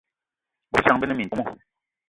Bôbejang 0.71 0.99
be 0.99 1.05
ne 1.07 1.13
metom 1.19 1.41